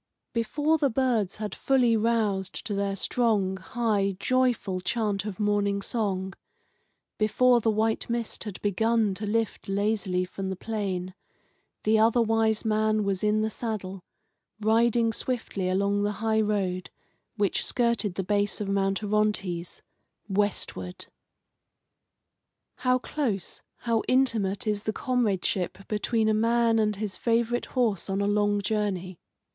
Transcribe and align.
Before 0.33 0.79
the 0.79 0.89
birds 0.89 1.35
had 1.35 1.53
fully 1.53 1.95
roused 1.95 2.65
to 2.65 2.73
their 2.73 2.95
strong, 2.95 3.57
high, 3.57 4.17
joyful 4.19 4.81
chant 4.81 5.25
of 5.25 5.39
morning 5.39 5.79
song, 5.79 6.33
before 7.19 7.61
the 7.61 7.69
white 7.69 8.09
mist 8.09 8.45
had 8.45 8.59
begun 8.63 9.13
to 9.13 9.27
lift 9.27 9.69
lazily 9.69 10.25
from 10.25 10.49
the 10.49 10.55
plain, 10.55 11.13
the 11.83 11.99
Other 11.99 12.19
Wise 12.19 12.65
Man 12.65 13.03
was 13.03 13.23
in 13.23 13.41
the 13.43 13.49
saddle, 13.51 14.03
riding 14.59 15.13
swiftly 15.13 15.69
along 15.69 16.01
the 16.01 16.13
high 16.13 16.41
road, 16.41 16.89
which 17.37 17.63
skirted 17.63 18.15
the 18.15 18.23
base 18.23 18.59
of 18.59 18.67
Mount 18.67 19.03
Orontes, 19.03 19.83
westward. 20.27 21.05
How 22.77 22.97
close, 22.97 23.61
how 23.81 24.01
intimate 24.07 24.65
is 24.65 24.81
the 24.81 24.93
comradeship 24.93 25.87
between 25.87 26.27
a 26.27 26.33
man 26.33 26.79
and 26.79 26.95
his 26.95 27.17
favourite 27.17 27.65
horse 27.77 28.09
on 28.09 28.19
a 28.19 28.25
long 28.25 28.63
journey. 28.63 29.19